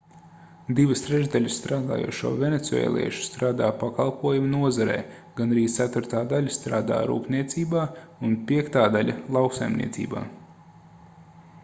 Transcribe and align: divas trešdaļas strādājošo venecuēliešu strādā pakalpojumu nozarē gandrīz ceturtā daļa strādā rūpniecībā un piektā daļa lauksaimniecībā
divas 0.77 1.01
trešdaļas 1.07 1.57
strādājošo 1.59 2.29
venecuēliešu 2.43 3.25
strādā 3.25 3.67
pakalpojumu 3.83 4.49
nozarē 4.53 4.95
gandrīz 5.41 5.75
ceturtā 5.81 6.23
daļa 6.33 6.55
strādā 6.59 6.97
rūpniecībā 7.11 7.83
un 8.29 8.35
piektā 8.53 8.87
daļa 8.97 9.19
lauksaimniecībā 9.37 10.25